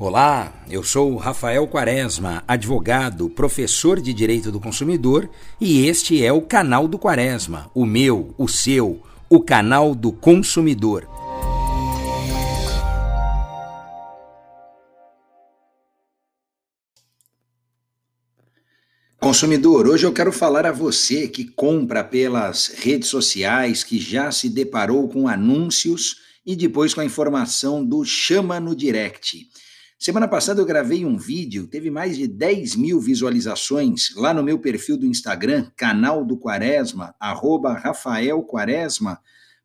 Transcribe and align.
Olá, 0.00 0.64
eu 0.70 0.84
sou 0.84 1.16
Rafael 1.16 1.66
Quaresma, 1.66 2.44
advogado, 2.46 3.28
professor 3.28 4.00
de 4.00 4.14
Direito 4.14 4.52
do 4.52 4.60
Consumidor, 4.60 5.28
e 5.60 5.88
este 5.88 6.24
é 6.24 6.32
o 6.32 6.40
canal 6.40 6.86
do 6.86 6.96
Quaresma, 6.96 7.68
o 7.74 7.84
meu, 7.84 8.32
o 8.38 8.46
seu, 8.46 9.02
o 9.28 9.40
canal 9.40 9.96
do 9.96 10.12
consumidor. 10.12 11.04
Consumidor, 19.18 19.88
hoje 19.88 20.06
eu 20.06 20.12
quero 20.12 20.30
falar 20.30 20.64
a 20.64 20.70
você 20.70 21.26
que 21.26 21.44
compra 21.44 22.04
pelas 22.04 22.68
redes 22.68 23.08
sociais, 23.08 23.82
que 23.82 23.98
já 23.98 24.30
se 24.30 24.48
deparou 24.48 25.08
com 25.08 25.26
anúncios 25.26 26.18
e 26.46 26.54
depois 26.54 26.94
com 26.94 27.00
a 27.00 27.04
informação 27.04 27.84
do 27.84 28.04
chama 28.04 28.60
no 28.60 28.76
direct. 28.76 29.48
Semana 30.00 30.28
passada 30.28 30.60
eu 30.60 30.64
gravei 30.64 31.04
um 31.04 31.16
vídeo, 31.16 31.66
teve 31.66 31.90
mais 31.90 32.16
de 32.16 32.28
10 32.28 32.76
mil 32.76 33.00
visualizações 33.00 34.14
lá 34.14 34.32
no 34.32 34.44
meu 34.44 34.56
perfil 34.56 34.96
do 34.96 35.04
Instagram, 35.04 35.72
canal 35.76 36.24
do 36.24 36.38
Quaresma, 36.38 37.16
arroba 37.18 37.72
Rafael 37.72 38.40
Quaresma, 38.44 39.18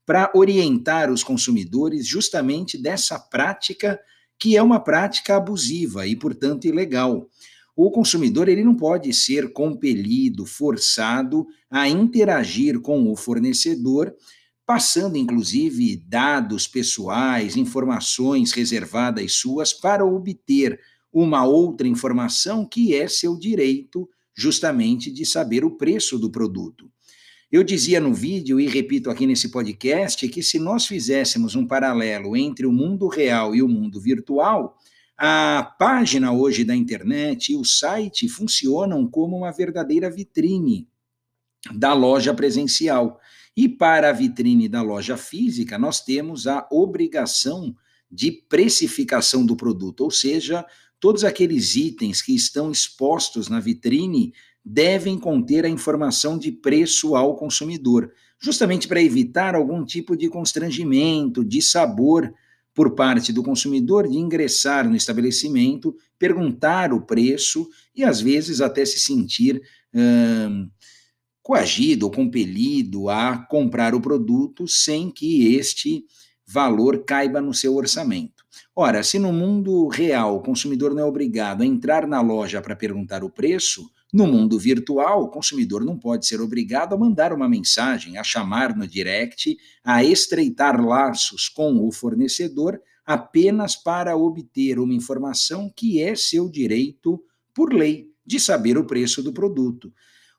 para 0.03 0.31
orientar 0.33 1.11
os 1.11 1.23
consumidores 1.23 2.07
justamente 2.07 2.81
dessa 2.81 3.19
prática 3.19 3.99
que 4.39 4.57
é 4.57 4.63
uma 4.63 4.79
prática 4.79 5.38
abusiva 5.38 6.07
e, 6.07 6.15
portanto, 6.15 6.65
ilegal. 6.65 7.29
O 7.75 7.91
consumidor 7.91 8.49
ele 8.49 8.63
não 8.63 8.75
pode 8.75 9.13
ser 9.13 9.53
compelido, 9.53 10.47
forçado 10.47 11.45
a 11.69 11.88
interagir 11.88 12.79
com 12.79 13.07
o 13.11 13.15
fornecedor 13.15 14.11
passando 14.66 15.17
inclusive 15.17 15.98
dados 16.08 16.67
pessoais, 16.67 17.55
informações 17.58 18.52
reservadas 18.52 19.34
suas 19.34 19.73
para 19.73 20.05
obter 20.05 20.80
uma 21.12 21.45
outra 21.45 21.88
informação 21.88 22.66
que 22.66 22.95
é 22.95 23.08
seu 23.08 23.38
direito, 23.38 24.09
justamente 24.36 25.11
de 25.11 25.25
saber 25.25 25.64
o 25.64 25.78
preço 25.78 26.17
do 26.17 26.31
produto. 26.31 26.89
Eu 27.52 27.64
dizia 27.64 28.00
no 28.00 28.14
vídeo 28.14 28.59
e 28.59 28.67
repito 28.67 29.11
aqui 29.11 29.28
nesse 29.28 29.52
podcast 29.52 30.28
que 30.28 30.42
se 30.42 30.58
nós 30.58 30.88
fizéssemos 30.88 31.55
um 31.55 31.67
paralelo 31.67 32.36
entre 32.36 32.66
o 32.66 32.72
mundo 32.72 33.08
real 33.08 33.53
e 33.53 33.61
o 33.61 33.67
mundo 33.67 34.02
virtual, 34.02 34.75
a 35.16 35.75
página 35.77 36.31
hoje 36.31 36.64
da 36.64 36.75
internet 36.75 37.52
e 37.52 37.55
o 37.55 37.64
site 37.64 38.27
funcionam 38.27 39.08
como 39.08 39.38
uma 39.38 39.52
verdadeira 39.52 40.09
vitrine 40.09 40.88
da 41.72 41.94
loja 41.94 42.33
presencial. 42.33 43.19
E 43.56 43.69
para 43.69 44.09
a 44.09 44.14
vitrine 44.14 44.67
da 44.67 44.81
loja 44.81 45.16
física, 45.16 45.78
nós 45.78 46.02
temos 46.02 46.47
a 46.47 46.67
obrigação 46.72 47.75
de 48.11 48.31
precificação 48.31 49.45
do 49.45 49.55
produto, 49.55 50.02
ou 50.02 50.11
seja, 50.11 50.66
todos 51.00 51.23
aqueles 51.23 51.75
itens 51.75 52.22
que 52.22 52.33
estão 52.33 52.72
expostos 52.72 53.50
na 53.50 53.59
vitrine 53.59 54.33
devem 54.64 55.20
conter 55.20 55.66
a 55.66 55.70
informação 55.70 56.38
de 56.38 56.52
preço 56.52 57.16
ao 57.16 57.36
consumidor, 57.36 58.11
justamente 58.39 58.88
para 58.88 59.02
evitar 59.02 59.55
algum 59.55 59.83
tipo 59.83 60.16
de 60.16 60.30
constrangimento, 60.30 61.44
de 61.44 61.61
sabor 61.61 62.33
por 62.73 62.95
parte 62.95 63.31
do 63.31 63.44
consumidor 63.44 64.08
de 64.08 64.17
ingressar 64.17 64.89
no 64.89 64.95
estabelecimento, 64.95 65.95
perguntar 66.17 66.94
o 66.94 67.02
preço 67.02 67.67
e 67.95 68.03
às 68.03 68.20
vezes 68.20 68.61
até 68.61 68.86
se 68.86 69.00
sentir 69.00 69.61
hum, 69.94 70.70
coagido 71.44 72.05
ou 72.05 72.11
compelido 72.11 73.09
a 73.09 73.38
comprar 73.38 73.94
o 73.94 73.99
produto 74.02 74.66
sem 74.66 75.11
que 75.11 75.53
este 75.55 76.05
valor 76.47 77.03
caiba 77.03 77.41
no 77.41 77.53
seu 77.53 77.75
orçamento. 77.75 78.44
Ora, 78.75 79.03
se 79.03 79.19
no 79.19 79.33
mundo 79.33 79.88
real 79.88 80.38
o 80.38 80.41
consumidor 80.41 80.94
não 80.94 81.03
é 81.03 81.05
obrigado 81.05 81.61
a 81.61 81.66
entrar 81.66 82.08
na 82.08 82.21
loja 82.21 82.61
para 82.61 82.75
perguntar 82.75 83.23
o 83.23 83.30
preço, 83.30 83.89
no 84.11 84.25
mundo 84.25 84.58
virtual 84.58 85.23
o 85.23 85.30
consumidor 85.30 85.83
não 85.83 85.98
pode 85.98 86.26
ser 86.26 86.39
obrigado 86.39 86.93
a 86.93 86.98
mandar 86.98 87.33
uma 87.33 87.49
mensagem, 87.49 88.17
a 88.17 88.23
chamar 88.23 88.75
no 88.75 88.87
direct, 88.87 89.58
a 89.83 90.04
estreitar 90.04 90.83
laços 90.83 91.49
com 91.49 91.86
o 91.86 91.92
fornecedor 91.92 92.80
apenas 93.05 93.75
para 93.75 94.15
obter 94.15 94.80
uma 94.80 94.93
informação 94.93 95.71
que 95.75 96.02
é 96.02 96.15
seu 96.15 96.49
direito 96.49 97.21
por 97.54 97.73
lei 97.73 98.08
de 98.25 98.39
saber 98.39 98.77
o 98.77 98.86
preço 98.86 99.21
do 99.21 99.33
produto 99.33 99.92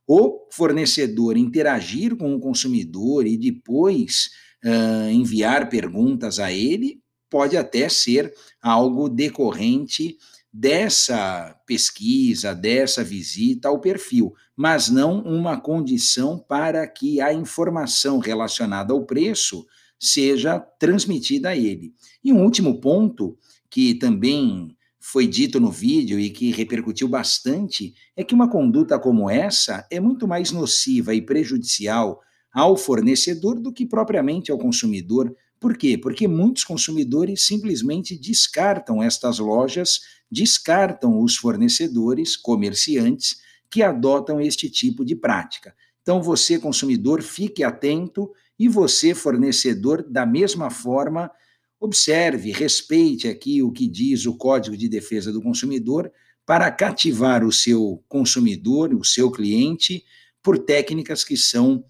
o 0.06 0.46
fornecedor 0.50 1.36
interagir 1.36 2.16
com 2.16 2.34
o 2.34 2.40
consumidor 2.40 3.26
e 3.26 3.36
depois 3.36 4.30
uh, 4.64 5.10
enviar 5.10 5.68
perguntas 5.68 6.38
a 6.38 6.52
ele, 6.52 7.00
pode 7.30 7.56
até 7.56 7.88
ser 7.88 8.32
algo 8.62 9.08
decorrente 9.08 10.16
dessa 10.52 11.58
pesquisa, 11.66 12.54
dessa 12.54 13.02
visita 13.02 13.68
ao 13.68 13.80
perfil, 13.80 14.32
mas 14.56 14.88
não 14.88 15.20
uma 15.22 15.60
condição 15.60 16.38
para 16.38 16.86
que 16.86 17.20
a 17.20 17.32
informação 17.34 18.18
relacionada 18.18 18.92
ao 18.92 19.04
preço 19.04 19.66
seja 19.98 20.60
transmitida 20.60 21.48
a 21.48 21.56
ele. 21.56 21.92
E 22.22 22.32
um 22.32 22.44
último 22.44 22.80
ponto 22.80 23.36
que 23.68 23.94
também 23.94 24.76
foi 25.06 25.26
dito 25.26 25.60
no 25.60 25.70
vídeo 25.70 26.18
e 26.18 26.30
que 26.30 26.50
repercutiu 26.50 27.06
bastante 27.06 27.94
é 28.16 28.24
que 28.24 28.34
uma 28.34 28.50
conduta 28.50 28.98
como 28.98 29.28
essa 29.28 29.86
é 29.90 30.00
muito 30.00 30.26
mais 30.26 30.50
nociva 30.50 31.14
e 31.14 31.20
prejudicial 31.20 32.22
ao 32.50 32.74
fornecedor 32.74 33.60
do 33.60 33.70
que 33.70 33.84
propriamente 33.84 34.50
ao 34.50 34.56
consumidor. 34.56 35.36
Por 35.60 35.76
quê? 35.76 35.98
Porque 35.98 36.26
muitos 36.26 36.64
consumidores 36.64 37.44
simplesmente 37.44 38.18
descartam 38.18 39.02
estas 39.02 39.38
lojas, 39.38 40.00
descartam 40.30 41.20
os 41.20 41.36
fornecedores, 41.36 42.34
comerciantes 42.34 43.36
que 43.70 43.82
adotam 43.82 44.40
este 44.40 44.70
tipo 44.70 45.04
de 45.04 45.14
prática. 45.14 45.74
Então, 46.00 46.22
você, 46.22 46.58
consumidor, 46.58 47.20
fique 47.20 47.62
atento 47.62 48.32
e 48.58 48.68
você, 48.68 49.14
fornecedor, 49.14 50.02
da 50.02 50.24
mesma 50.24 50.70
forma, 50.70 51.30
Observe, 51.80 52.50
respeite 52.52 53.28
aqui 53.28 53.62
o 53.62 53.70
que 53.70 53.86
diz 53.86 54.26
o 54.26 54.36
Código 54.36 54.76
de 54.76 54.88
Defesa 54.88 55.32
do 55.32 55.42
Consumidor 55.42 56.10
para 56.46 56.70
cativar 56.70 57.44
o 57.44 57.52
seu 57.52 58.02
consumidor, 58.08 58.94
o 58.94 59.04
seu 59.04 59.30
cliente, 59.30 60.04
por 60.42 60.58
técnicas 60.58 61.24
que 61.24 61.36
são 61.36 61.84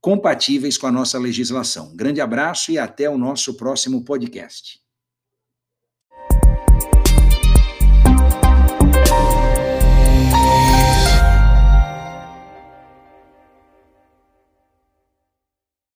compatíveis 0.00 0.78
com 0.78 0.86
a 0.86 0.92
nossa 0.92 1.18
legislação. 1.18 1.94
Grande 1.94 2.20
abraço 2.20 2.70
e 2.72 2.78
até 2.78 3.08
o 3.08 3.18
nosso 3.18 3.54
próximo 3.54 4.04
podcast. 4.04 4.80